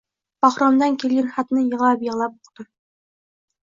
Bahromdan 0.45 0.95
kelgan 1.03 1.29
xatni 1.37 1.65
yig`lab-yig`lab 1.67 2.41
o`qidim 2.49 2.71